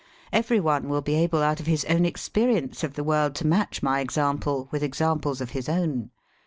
Every 0.33 0.59
one 0.59 0.89
will 0.89 1.03
be 1.03 1.13
able 1.13 1.43
out 1.43 1.59
of 1.59 1.67
his 1.67 1.85
own 1.85 2.05
experience 2.05 2.83
of 2.83 2.95
the 2.95 3.03
world 3.03 3.35
to 3.35 3.45
match 3.45 3.83
my 3.83 3.99
example 3.99 4.67
with 4.71 4.81
examples 4.81 5.41
of 5.41 5.51
his 5.51 5.69
own. 5.69 6.09